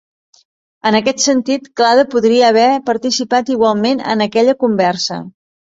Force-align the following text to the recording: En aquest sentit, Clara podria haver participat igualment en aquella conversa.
En 0.89 0.95
aquest 0.99 1.21
sentit, 1.25 1.69
Clara 1.81 2.07
podria 2.15 2.49
haver 2.49 2.67
participat 2.91 3.55
igualment 3.59 4.05
en 4.15 4.29
aquella 4.31 4.61
conversa. 4.67 5.25